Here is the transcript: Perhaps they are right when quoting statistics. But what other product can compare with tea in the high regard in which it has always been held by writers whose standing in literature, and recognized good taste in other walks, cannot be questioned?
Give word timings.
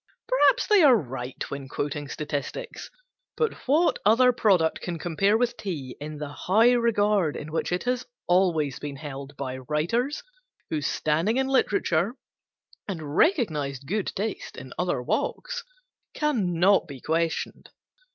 Perhaps 0.27 0.65
they 0.65 0.81
are 0.81 0.95
right 0.97 1.47
when 1.51 1.67
quoting 1.69 2.07
statistics. 2.07 2.89
But 3.37 3.53
what 3.67 3.99
other 4.03 4.33
product 4.33 4.81
can 4.81 4.97
compare 4.97 5.37
with 5.37 5.55
tea 5.57 5.95
in 6.01 6.17
the 6.17 6.29
high 6.29 6.71
regard 6.71 7.35
in 7.37 7.51
which 7.51 7.71
it 7.71 7.83
has 7.83 8.03
always 8.27 8.79
been 8.79 8.95
held 8.95 9.37
by 9.37 9.57
writers 9.57 10.23
whose 10.71 10.87
standing 10.87 11.37
in 11.37 11.45
literature, 11.47 12.15
and 12.87 13.15
recognized 13.15 13.85
good 13.85 14.07
taste 14.15 14.57
in 14.57 14.73
other 14.75 15.03
walks, 15.03 15.63
cannot 16.15 16.87
be 16.87 16.99
questioned? 16.99 17.69